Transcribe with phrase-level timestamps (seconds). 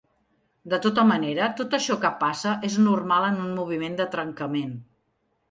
[0.71, 4.75] De tota manera, tot això que passa és normal en un moviment de trencament.